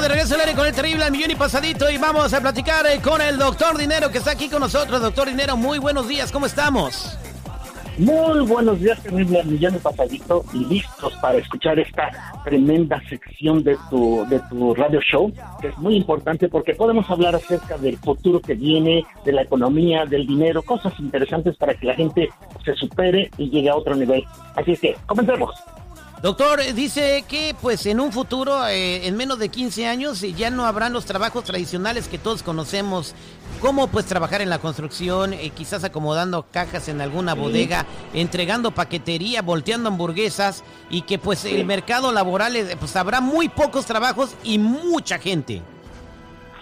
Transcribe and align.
De 0.00 0.08
regreso 0.08 0.34
al 0.34 0.42
aire 0.42 0.54
con 0.54 0.66
el 0.66 0.74
terrible 0.74 1.10
millón 1.10 1.30
y 1.30 1.36
pasadito 1.36 1.90
y 1.90 1.96
vamos 1.96 2.32
a 2.34 2.40
platicar 2.42 2.86
eh, 2.86 3.00
con 3.00 3.22
el 3.22 3.38
doctor 3.38 3.78
Dinero 3.78 4.10
que 4.10 4.18
está 4.18 4.32
aquí 4.32 4.50
con 4.50 4.60
nosotros. 4.60 5.00
Doctor 5.00 5.26
Dinero, 5.28 5.56
muy 5.56 5.78
buenos 5.78 6.06
días, 6.06 6.30
¿cómo 6.30 6.44
estamos? 6.44 7.18
Muy 7.96 8.40
buenos 8.46 8.78
días, 8.78 9.02
terrible 9.02 9.42
millón 9.44 9.76
y 9.76 9.78
pasadito 9.78 10.44
y 10.52 10.66
listos 10.66 11.14
para 11.14 11.38
escuchar 11.38 11.78
esta 11.78 12.10
tremenda 12.44 13.02
sección 13.08 13.64
de 13.64 13.78
tu, 13.88 14.26
de 14.28 14.38
tu 14.50 14.74
radio 14.74 15.00
show, 15.00 15.32
que 15.62 15.68
es 15.68 15.78
muy 15.78 15.96
importante 15.96 16.50
porque 16.50 16.74
podemos 16.74 17.08
hablar 17.08 17.34
acerca 17.34 17.78
del 17.78 17.96
futuro 17.96 18.40
que 18.40 18.54
viene, 18.54 19.02
de 19.24 19.32
la 19.32 19.42
economía, 19.42 20.04
del 20.04 20.26
dinero, 20.26 20.62
cosas 20.62 20.92
interesantes 21.00 21.56
para 21.56 21.72
que 21.72 21.86
la 21.86 21.94
gente 21.94 22.28
se 22.66 22.74
supere 22.74 23.30
y 23.38 23.48
llegue 23.48 23.70
a 23.70 23.76
otro 23.76 23.94
nivel. 23.94 24.22
Así 24.56 24.76
que, 24.76 24.94
comencemos. 25.06 25.54
Doctor, 26.26 26.58
dice 26.74 27.24
que 27.28 27.54
pues 27.62 27.86
en 27.86 28.00
un 28.00 28.10
futuro, 28.10 28.66
eh, 28.66 29.06
en 29.06 29.16
menos 29.16 29.38
de 29.38 29.48
15 29.48 29.86
años, 29.86 30.22
ya 30.22 30.50
no 30.50 30.64
habrán 30.66 30.92
los 30.92 31.04
trabajos 31.04 31.44
tradicionales 31.44 32.08
que 32.08 32.18
todos 32.18 32.42
conocemos, 32.42 33.14
como 33.60 33.86
pues 33.86 34.06
trabajar 34.06 34.40
en 34.40 34.50
la 34.50 34.58
construcción, 34.58 35.34
eh, 35.34 35.52
quizás 35.54 35.84
acomodando 35.84 36.44
cajas 36.50 36.88
en 36.88 37.00
alguna 37.00 37.34
bodega, 37.34 37.86
entregando 38.12 38.72
paquetería, 38.72 39.40
volteando 39.40 39.88
hamburguesas, 39.88 40.64
y 40.90 41.02
que 41.02 41.20
pues 41.20 41.44
el 41.44 41.64
mercado 41.64 42.10
laboral, 42.10 42.56
eh, 42.56 42.76
pues 42.76 42.96
habrá 42.96 43.20
muy 43.20 43.48
pocos 43.48 43.86
trabajos 43.86 44.36
y 44.42 44.58
mucha 44.58 45.20
gente. 45.20 45.62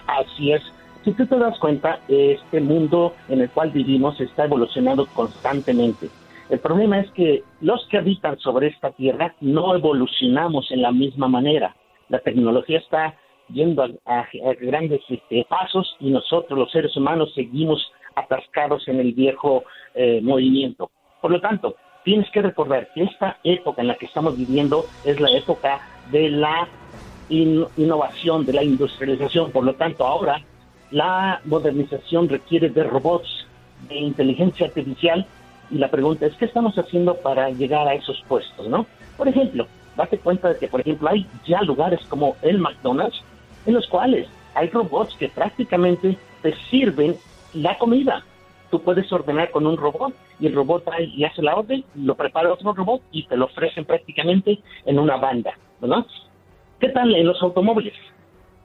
Así 0.07 0.53
es. 0.53 0.63
Si 1.07 1.13
tú 1.13 1.25
te 1.25 1.39
das 1.39 1.59
cuenta, 1.59 2.01
este 2.07 2.61
mundo 2.61 3.15
en 3.31 3.41
el 3.41 3.49
cual 3.49 3.71
vivimos 3.71 4.21
está 4.21 4.45
evolucionando 4.45 5.07
constantemente 5.07 6.11
el 6.51 6.59
problema 6.59 7.01
es 7.01 7.11
que 7.13 7.43
los 7.61 7.87
que 7.89 7.99
habitan 7.99 8.39
sobre 8.39 8.69
esta 8.69 8.91
tierra 8.93 9.35
no 9.41 9.75
evolucionamos 9.75 10.71
en 10.71 10.83
la 10.83 10.93
misma 10.93 11.29
manera. 11.29 11.75
La 12.09 12.19
tecnología 12.19 12.79
está 12.79 13.15
yendo 13.49 13.83
a, 14.05 14.27
grandes 14.61 15.01
este, 15.09 15.47
pasos 15.49 15.97
y 16.01 16.11
nosotros 16.11 16.59
los 16.59 16.71
seres 16.71 16.97
humanos 16.97 17.33
seguimos 17.35 17.93
atascados 18.15 18.87
en 18.89 19.01
el 19.01 19.13
viejo 19.13 19.65
eh, 19.95 20.21
movimiento. 20.23 20.91
Por 21.21 21.31
lo 21.31 21.41
tanto, 21.41 21.77
tienes 22.05 22.31
que 22.31 22.43
recordar 22.43 22.89
que 22.95 23.05
esta 23.05 23.39
época 23.43 23.81
en 23.81 23.89
la 23.89 23.95
que 23.95 24.07
estamos 24.07 24.37
viviendo 24.37 24.85
es 25.05 25.19
la 25.21 25.31
época 25.31 25.81
de 26.11 26.29
la 26.29 26.69
innovación, 27.31 28.45
de 28.45 28.53
la 28.53 28.63
industrialización. 28.63 29.51
Por 29.51 29.65
lo 29.65 29.75
tanto, 29.75 30.07
ahora 30.07 30.43
la 30.91 31.41
modernización 31.47 32.29
requiere 32.29 32.69
de 32.69 32.85
robots, 32.85 33.47
de 33.89 33.97
inteligencia 33.97 34.67
artificial 34.67 35.27
y 35.71 35.79
la 35.79 35.91
pregunta 35.91 36.27
es, 36.27 36.35
¿qué 36.37 36.45
estamos 36.45 36.77
haciendo 36.77 37.17
para 37.17 37.51
llegar 37.51 37.87
a 37.89 37.95
esos 37.95 38.23
puestos, 38.29 38.69
no? 38.69 38.87
Por 39.17 39.29
ejemplo, 39.29 39.67
date 39.97 40.19
cuenta 40.19 40.49
de 40.49 40.59
que, 40.59 40.69
por 40.69 40.81
ejemplo, 40.81 41.09
hay 41.09 41.27
ya 41.47 41.63
lugares 41.63 42.01
como 42.09 42.37
el 42.43 42.59
McDonald's 42.59 43.23
en 43.67 43.75
los 43.75 43.87
cuales 43.89 44.29
hay 44.55 44.69
robots 44.69 45.15
que 45.19 45.29
prácticamente 45.29 46.17
te 46.43 46.55
sirven 46.71 47.17
la 47.55 47.77
comida. 47.79 48.25
Tú 48.71 48.81
puedes 48.81 49.11
ordenar 49.13 49.51
con 49.51 49.67
un 49.67 49.77
robot 49.77 50.15
y 50.41 50.47
el 50.47 50.55
robot 50.55 50.85
trae 50.85 51.05
y 51.05 51.25
hace 51.25 51.43
la 51.43 51.55
orden, 51.55 51.85
lo 51.95 52.15
prepara 52.15 52.53
otro 52.53 52.73
robot 52.73 53.03
y 53.13 53.25
te 53.27 53.37
lo 53.37 53.47
ofrecen 53.47 53.85
prácticamente 53.85 54.61
en 54.85 54.99
una 54.99 55.17
banda, 55.17 55.57
¿verdad? 55.81 56.07
¿Qué 56.81 56.89
tal 56.89 57.15
en 57.15 57.27
los 57.27 57.41
automóviles? 57.43 57.95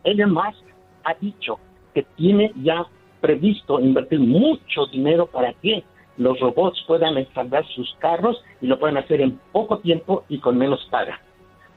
Elon 0.04 0.32
Musk 0.32 0.64
ha 1.04 1.14
dicho 1.14 1.60
que 1.94 2.04
tiene 2.16 2.52
ya 2.64 2.86
previsto 3.22 3.80
invertir 3.80 4.20
mucho 4.20 4.86
dinero 4.88 5.28
para 5.28 5.54
que 5.54 5.84
los 6.20 6.38
robots 6.40 6.84
puedan 6.86 7.18
ensamblar 7.18 7.66
sus 7.70 7.96
carros 7.96 8.44
y 8.62 8.68
lo 8.68 8.78
pueden 8.78 8.98
hacer 8.98 9.22
en 9.22 9.40
poco 9.54 9.80
tiempo 9.80 10.26
y 10.28 10.40
con 10.40 10.58
menos 10.58 10.86
paga. 10.92 11.20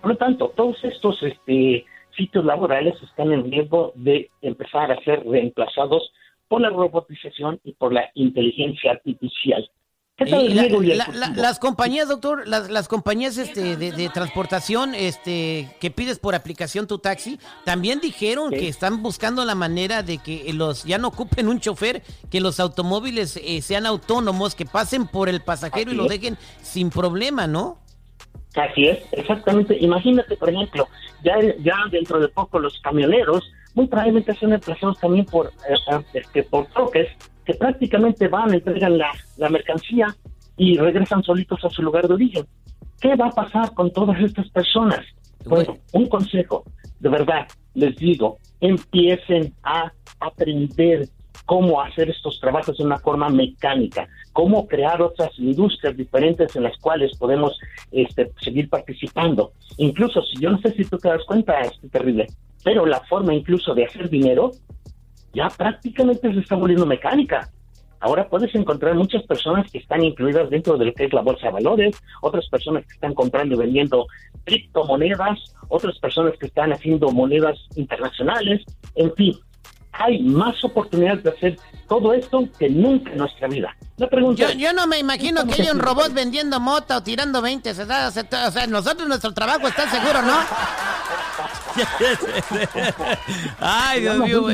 Por 0.01 0.11
lo 0.11 0.17
tanto, 0.17 0.53
todos 0.57 0.83
estos 0.83 1.23
este, 1.23 1.87
sitios 2.17 2.45
laborales 2.45 3.01
están 3.03 3.33
en 3.33 3.49
riesgo 3.51 3.93
de 3.95 4.31
empezar 4.43 4.91
a 4.91 5.01
ser 5.05 5.25
reemplazados 5.25 6.13
por 6.49 6.61
la 6.61 6.71
robotización 6.71 7.61
y 7.63 7.73
por 7.75 7.93
la 7.93 8.11
inteligencia 8.15 8.91
artificial 8.91 9.71
las 10.25 11.59
compañías, 11.59 12.09
doctor, 12.09 12.47
las, 12.47 12.71
las 12.71 12.89
compañías 12.89 13.39
este, 13.39 13.77
de, 13.77 14.09
transportación 14.09 14.95
este, 14.95 15.75
que 15.81 15.91
pides 15.91 16.19
por 16.19 16.35
aplicación 16.35 16.87
tu 16.87 16.99
taxi, 16.99 17.39
también 17.65 18.01
dijeron 18.01 18.51
que 18.51 18.69
están 18.69 19.03
buscando 19.03 19.45
la 19.45 19.55
manera 19.55 20.03
de 20.03 20.19
que 20.19 20.53
los 20.53 20.85
ya 20.85 20.99
no 20.99 21.09
ocupen 21.09 21.49
un 21.49 21.61
chofer, 21.61 22.03
que 22.31 22.41
los 22.41 22.61
automóviles 22.61 23.41
eh, 23.43 23.63
sean 23.63 23.87
autónomos, 23.87 24.55
que 24.55 24.67
pasen 24.67 25.07
por 25.07 25.29
el 25.29 25.41
pasajero 25.41 25.93
y 25.93 25.95
lo 25.95 26.07
dejen 26.07 26.37
sin 26.63 26.91
problema, 26.91 27.47
¿no? 27.47 27.79
Así 28.55 28.87
es, 28.87 28.99
exactamente. 29.13 29.77
Imagínate, 29.81 30.37
por 30.37 30.51
ejemplo, 30.51 30.89
ya, 31.25 31.35
ya 31.61 31.75
dentro 31.91 32.21
de 32.21 32.29
poco 32.29 32.59
los 32.59 32.79
camioneros 32.81 33.51
muy 33.75 33.87
probablemente 33.87 34.35
sean 34.35 34.53
emplazados 34.53 34.99
también 34.99 35.25
por, 35.25 35.47
eh, 35.47 35.75
eh, 35.91 36.01
este, 36.15 36.43
por 36.43 36.67
troques 36.67 37.09
que 37.45 37.55
prácticamente 37.55 38.29
van, 38.29 38.55
entregan 38.55 38.99
la, 38.99 39.11
la 39.37 39.49
mercancía 39.49 40.15
y 40.57 40.77
regresan 40.77 41.23
solitos 41.23 41.65
a 41.65 41.71
su 41.71 41.83
lugar 41.83 42.07
de 42.09 42.15
origen. 42.15 42.47
¿Qué 43.01 43.17
va 43.17 43.27
a 43.27 43.31
pasar 43.31 43.75
con 43.75 43.91
todas 43.93 44.21
estas 44.21 44.49
personas? 44.51 45.01
Bueno, 45.45 45.77
un 45.93 46.07
consejo, 46.07 46.65
de 47.01 47.09
verdad, 47.09 47.49
les 47.75 47.97
digo, 47.97 48.39
empiecen 48.61 49.53
a 49.65 49.93
aprender 50.21 51.09
cómo 51.47 51.81
hacer 51.81 52.11
estos 52.11 52.39
trabajos 52.41 52.79
de 52.79 52.85
una 52.85 52.99
forma 52.99 53.29
mecánica, 53.29 54.09
cómo 54.33 54.67
crear 54.69 55.03
otras 55.03 55.31
industrias 55.39 55.97
diferentes 55.97 56.55
en 56.55 56.63
las 56.63 56.79
cuales 56.79 57.17
podemos 57.19 57.59
este, 57.91 58.31
seguir 58.41 58.69
participando. 58.69 59.53
Incluso, 59.79 60.23
si 60.23 60.41
yo 60.41 60.51
no 60.51 60.59
sé 60.61 60.71
si 60.73 60.85
tú 60.85 60.99
te 60.99 61.09
das 61.09 61.25
cuenta, 61.27 61.61
es 61.61 61.73
terrible, 61.91 62.27
pero 62.63 62.87
la 62.87 63.01
forma 63.01 63.35
incluso 63.35 63.75
de 63.75 63.85
hacer 63.85 64.09
dinero 64.09 64.53
ya 65.33 65.49
prácticamente 65.49 66.33
se 66.33 66.41
está 66.41 66.57
volviendo 66.57 66.87
mecánica. 66.87 67.49
Ahora 68.01 68.29
puedes 68.29 68.53
encontrar 68.57 68.95
muchas 68.97 69.23
personas 69.23 69.71
que 69.71 69.79
están 69.79 70.03
incluidas 70.03 70.51
dentro 70.51 70.77
de 70.77 70.87
lo 70.87 70.93
que 70.93 71.05
es 71.05 71.13
la 71.13 71.21
bolsa 71.21 71.47
de 71.47 71.53
valores, 71.53 71.97
otras 72.21 72.49
personas 72.49 72.85
que 72.85 72.95
están 72.95 73.15
comprando 73.15 73.55
y 73.55 73.59
vendiendo 73.59 74.07
criptomonedas, 74.45 75.39
otras 75.69 75.97
personas 76.01 76.35
que 76.39 76.47
están 76.47 76.73
haciendo 76.73 77.11
monedas 77.11 77.57
internacionales, 77.77 78.63
en 78.97 79.15
fin, 79.15 79.39
hay 79.93 80.21
más 80.21 80.65
oportunidades 80.65 81.23
de 81.23 81.31
hacer 81.31 81.57
todo 81.87 82.13
esto 82.13 82.49
que 82.59 82.69
nunca 82.69 83.13
en 83.13 83.19
nuestra 83.19 83.47
vida. 83.47 83.77
La 83.99 84.09
pregunta 84.09 84.53
yo, 84.53 84.73
no 84.73 84.89
me 84.89 84.99
imagino 84.99 85.47
que 85.47 85.63
haya 85.63 85.73
un 85.73 85.79
robot 85.79 86.13
vendiendo 86.13 86.59
mota 86.59 86.97
o 86.97 87.03
tirando 87.05 87.41
20, 87.41 87.71
o 87.71 87.75
sea, 87.75 88.67
nosotros 88.67 89.07
nuestro 89.07 89.33
trabajo 89.33 89.69
está 89.69 89.89
seguro, 89.89 90.23
¿no? 90.23 90.39
Ay, 93.61 94.01
Dios 94.01 94.19
mío. 94.19 94.47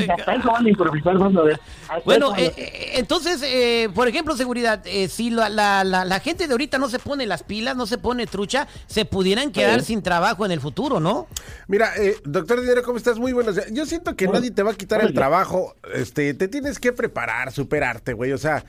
Bueno, 2.05 2.35
eh, 2.37 2.53
eh, 2.55 2.91
entonces, 2.95 3.41
eh, 3.43 3.89
por 3.93 4.07
ejemplo, 4.07 4.35
seguridad, 4.35 4.83
si 5.09 5.29
la, 5.29 5.49
la, 5.49 5.83
la, 5.83 6.19
gente 6.19 6.47
de 6.47 6.53
ahorita 6.53 6.77
no 6.77 6.89
se 6.89 6.99
pone 6.99 7.25
las 7.25 7.43
pilas, 7.43 7.75
no 7.75 7.87
se 7.87 7.97
pone 7.97 8.27
trucha, 8.27 8.67
se 8.87 9.05
pudieran 9.05 9.51
quedar 9.51 9.81
sin 9.81 10.01
trabajo 10.01 10.45
en 10.45 10.51
el 10.51 10.59
futuro, 10.59 10.99
¿no? 10.99 11.27
Mira, 11.67 11.91
doctor 12.23 12.61
Dinero, 12.61 12.83
¿cómo 12.83 12.97
estás? 12.97 13.17
Muy 13.17 13.33
buenos 13.33 13.55
días. 13.55 13.67
Yo 13.71 13.85
siento 13.85 14.15
que 14.15 14.27
nadie 14.27 14.51
te 14.51 14.63
va 14.63 14.71
a 14.71 14.75
quitar 14.75 15.01
el 15.01 15.13
trabajo. 15.13 15.75
Este, 15.93 16.33
te 16.33 16.47
tienes 16.47 16.79
que 16.79 16.93
preparar, 16.93 17.51
superarte, 17.51 18.13
güey. 18.13 18.31
O 18.31 18.37
sea, 18.37 18.63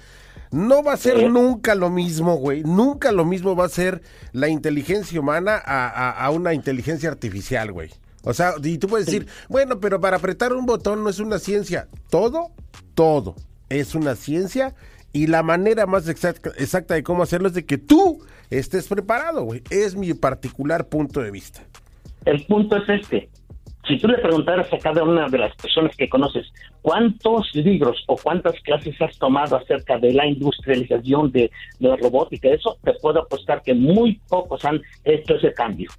no 0.51 0.83
va 0.83 0.95
a 0.95 0.97
ser 0.97 1.31
nunca 1.31 1.75
lo 1.75 1.91
mismo, 1.91 2.37
güey. 2.37 2.63
Nunca 2.63 3.13
lo 3.13 3.25
mismo 3.25 3.55
va 3.55 3.67
a 3.67 3.69
ser 3.69 4.03
la 4.33 4.49
inteligencia 4.49 5.21
humana 5.21 5.61
a, 5.65 6.11
a 6.11 6.31
una 6.31 6.55
inteligencia 6.55 7.09
artificial, 7.09 7.73
güey. 7.73 7.91
O 8.25 8.35
sea, 8.35 8.53
y 8.63 8.79
tú 8.79 8.89
puedes 8.89 9.07
decir, 9.07 9.27
bueno, 9.49 9.81
pero 9.81 10.01
para 10.01 10.19
apretar 10.19 10.53
un 10.53 10.67
botón 10.67 11.03
no 11.03 11.11
es 11.11 11.21
una 11.21 11.39
ciencia. 11.39 11.89
Todo, 12.11 12.49
todo 12.95 13.35
es 13.69 13.95
una 13.95 14.15
ciencia 14.15 14.75
y 15.13 15.27
la 15.27 15.43
manera 15.43 15.87
más 15.87 16.09
exacta, 16.09 16.51
exacta 16.59 16.95
de 16.95 17.03
cómo 17.03 17.23
hacerlo 17.23 17.49
es 17.49 17.55
de 17.55 17.65
que 17.65 17.79
tú 17.79 18.25
estés 18.51 18.89
preparado, 18.89 19.45
güey. 19.45 19.63
Es 19.71 19.97
mi 19.97 20.13
particular 20.15 20.89
punto 20.89 21.21
de 21.21 21.31
vista. 21.31 21.63
El 22.25 22.45
punto 22.47 22.77
es 22.77 22.89
este. 22.89 23.29
Si 23.89 23.99
tú 23.99 24.07
le 24.07 24.19
preguntaras 24.19 24.71
a 24.73 24.79
cada 24.79 25.03
una 25.03 25.27
de 25.29 25.39
las 25.39 25.57
personas 25.57 25.97
que 25.97 26.09
conoces 26.09 26.47
cuántos 26.83 27.53
libros 27.55 28.05
o 28.07 28.17
cuántas 28.17 28.55
clases 28.61 28.95
has 29.01 29.19
tomado 29.19 29.57
acerca 29.57 29.99
de 29.99 30.13
la 30.13 30.27
industrialización 30.27 31.33
de, 31.33 31.51
de 31.79 31.89
la 31.89 31.97
robótica, 31.97 32.51
eso 32.51 32.77
te 32.85 32.93
puedo 32.95 33.21
apostar 33.21 33.63
que 33.63 33.75
muy 33.75 34.21
pocos 34.29 34.65
han 34.65 34.81
hecho 35.05 35.35
ese 35.35 35.53
cambio. 35.55 35.91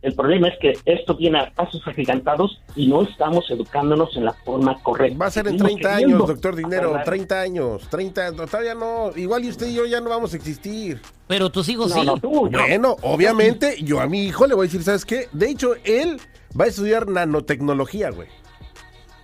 El 0.00 0.14
problema 0.14 0.48
es 0.48 0.58
que 0.60 0.78
esto 0.84 1.16
viene 1.16 1.40
a 1.40 1.50
pasos 1.50 1.82
agigantados 1.86 2.60
y 2.76 2.86
no 2.86 3.02
estamos 3.02 3.50
educándonos 3.50 4.16
en 4.16 4.26
la 4.26 4.32
forma 4.32 4.80
correcta. 4.82 5.18
Va 5.18 5.26
a 5.26 5.30
ser 5.30 5.48
en 5.48 5.56
30 5.56 5.96
años, 5.96 6.26
doctor 6.26 6.54
Dinero, 6.54 7.00
30 7.04 7.40
años, 7.40 7.88
30, 7.90 8.32
todavía 8.32 8.74
no, 8.76 9.10
igual 9.16 9.44
y 9.44 9.48
usted 9.48 9.66
y 9.66 9.74
yo 9.74 9.86
ya 9.86 10.00
no 10.00 10.10
vamos 10.10 10.32
a 10.34 10.36
existir. 10.36 11.00
Pero 11.26 11.50
tus 11.50 11.68
hijos 11.68 11.92
sí. 11.92 12.00
bueno, 12.22 12.96
obviamente 13.02 13.82
yo 13.82 14.00
a 14.00 14.06
mi 14.06 14.24
hijo 14.24 14.46
le 14.46 14.54
voy 14.54 14.66
a 14.66 14.68
decir, 14.68 14.84
¿sabes 14.84 15.04
qué? 15.04 15.28
De 15.32 15.50
hecho, 15.50 15.74
él 15.84 16.20
va 16.58 16.66
a 16.66 16.68
estudiar 16.68 17.08
nanotecnología, 17.08 18.10
güey. 18.10 18.28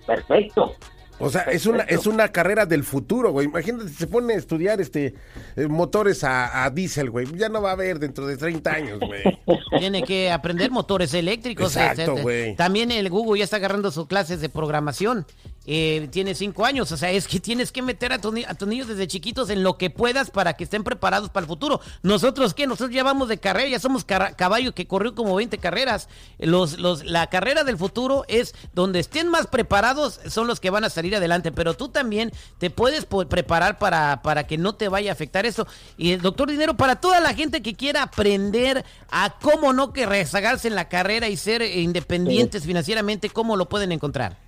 Perfecto. 0.05 0.75
O 1.19 1.29
sea, 1.29 1.43
es 1.43 1.65
una, 1.65 1.83
es 1.83 2.07
una 2.07 2.29
carrera 2.29 2.65
del 2.65 2.83
futuro, 2.83 3.31
güey. 3.31 3.47
Imagínate, 3.47 3.89
se 3.89 4.07
pone 4.07 4.33
a 4.33 4.37
estudiar 4.37 4.81
este 4.81 5.15
eh, 5.55 5.67
motores 5.67 6.23
a, 6.23 6.65
a 6.65 6.69
diésel, 6.69 7.09
güey. 7.09 7.25
Ya 7.35 7.49
no 7.49 7.61
va 7.61 7.69
a 7.69 7.73
haber 7.73 7.99
dentro 7.99 8.27
de 8.27 8.35
30 8.37 8.71
años, 8.71 8.99
güey. 8.99 9.23
Tiene 9.79 10.03
que 10.03 10.31
aprender 10.31 10.71
motores 10.71 11.13
eléctricos. 11.13 11.75
Exacto, 11.75 12.17
güey. 12.17 12.55
También 12.55 12.91
el 12.91 13.09
Google 13.09 13.39
ya 13.39 13.45
está 13.45 13.57
agarrando 13.57 13.91
sus 13.91 14.07
clases 14.07 14.41
de 14.41 14.49
programación. 14.49 15.25
Eh, 15.67 16.07
tiene 16.11 16.35
cinco 16.35 16.65
años, 16.65 16.91
o 16.91 16.97
sea, 16.97 17.11
es 17.11 17.27
que 17.27 17.39
tienes 17.39 17.71
que 17.71 17.81
meter 17.81 18.13
a, 18.13 18.19
tu, 18.19 18.33
a 18.47 18.53
tus 18.53 18.67
niños 18.67 18.87
desde 18.87 19.07
chiquitos 19.07 19.49
en 19.49 19.63
lo 19.63 19.77
que 19.77 19.89
puedas 19.89 20.29
para 20.29 20.53
que 20.53 20.63
estén 20.63 20.83
preparados 20.83 21.29
para 21.29 21.43
el 21.43 21.47
futuro. 21.47 21.81
Nosotros, 22.03 22.53
¿qué? 22.53 22.67
Nosotros 22.67 22.95
ya 22.95 23.03
vamos 23.03 23.29
de 23.29 23.39
carrera, 23.39 23.69
ya 23.69 23.79
somos 23.79 24.05
caballo 24.05 24.73
que 24.75 24.87
corrió 24.87 25.15
como 25.15 25.35
20 25.35 25.57
carreras. 25.57 26.07
Los, 26.37 26.77
los, 26.77 27.03
la 27.05 27.27
carrera 27.27 27.63
del 27.63 27.77
futuro 27.77 28.25
es 28.27 28.53
donde 28.73 28.99
estén 28.99 29.27
más 29.29 29.47
preparados, 29.47 30.19
son 30.29 30.47
los 30.47 30.59
que 30.59 30.69
van 30.69 30.83
a 30.83 30.89
salir 30.89 31.15
adelante, 31.15 31.51
pero 31.51 31.73
tú 31.73 31.89
también 31.89 32.31
te 32.59 32.69
puedes 32.69 33.05
preparar 33.05 33.79
para, 33.79 34.21
para 34.21 34.45
que 34.45 34.57
no 34.57 34.75
te 34.75 34.87
vaya 34.87 35.11
a 35.11 35.13
afectar 35.13 35.45
eso. 35.45 35.65
Y 35.97 36.11
el 36.11 36.21
doctor 36.21 36.49
Dinero, 36.49 36.77
para 36.77 36.97
toda 36.97 37.19
la 37.19 37.33
gente 37.33 37.61
que 37.61 37.73
quiera 37.73 38.03
aprender 38.03 38.85
a 39.09 39.37
cómo 39.41 39.73
no 39.73 39.93
que 39.93 40.05
rezagarse 40.05 40.67
en 40.67 40.75
la 40.75 40.89
carrera 40.89 41.27
y 41.27 41.37
ser 41.37 41.63
independientes 41.63 42.63
financieramente, 42.63 43.29
¿cómo 43.29 43.55
lo 43.55 43.67
pueden 43.67 43.91
encontrar? 43.91 44.44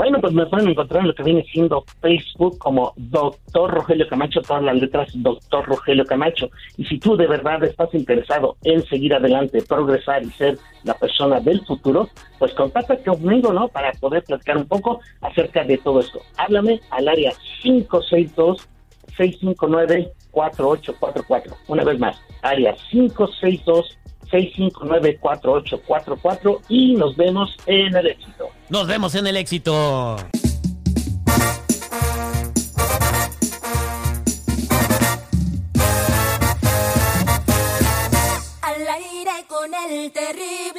Bueno, 0.00 0.16
pues 0.18 0.32
me 0.32 0.46
pueden 0.46 0.70
encontrar 0.70 1.02
en 1.02 1.08
lo 1.08 1.14
que 1.14 1.22
viene 1.22 1.44
siendo 1.52 1.84
Facebook 2.00 2.56
como 2.56 2.94
Doctor 2.96 3.70
Rogelio 3.70 4.08
Camacho, 4.08 4.40
todas 4.40 4.62
las 4.62 4.76
letras 4.76 5.10
Doctor 5.12 5.66
Rogelio 5.66 6.06
Camacho. 6.06 6.48
Y 6.78 6.86
si 6.86 6.98
tú 6.98 7.18
de 7.18 7.26
verdad 7.26 7.62
estás 7.64 7.92
interesado 7.92 8.56
en 8.64 8.82
seguir 8.86 9.12
adelante, 9.12 9.60
progresar 9.60 10.22
y 10.22 10.30
ser 10.30 10.56
la 10.84 10.94
persona 10.94 11.38
del 11.40 11.60
futuro, 11.66 12.08
pues 12.38 12.54
contáctate 12.54 13.04
conmigo, 13.04 13.52
¿no? 13.52 13.68
Para 13.68 13.92
poder 13.92 14.24
platicar 14.24 14.56
un 14.56 14.66
poco 14.66 15.00
acerca 15.20 15.64
de 15.64 15.76
todo 15.76 16.00
esto. 16.00 16.22
Háblame 16.38 16.80
al 16.88 17.06
área 17.06 17.34
562 17.60 18.66
659 19.18 20.12
4844. 20.30 21.56
Una 21.68 21.84
vez 21.84 21.98
más, 21.98 22.18
área 22.40 22.74
562 22.90 23.98
659-4844 24.30 26.60
y 26.68 26.94
nos 26.94 27.16
vemos 27.16 27.56
en 27.66 27.96
el 27.96 28.06
éxito. 28.06 28.50
Nos 28.70 28.86
vemos 28.86 29.16
en 29.16 29.26
el 29.26 29.36
éxito. 29.36 30.16
Al 38.62 38.88
aire 38.88 39.44
con 39.48 39.74
el 39.74 40.12
terrible. 40.12 40.69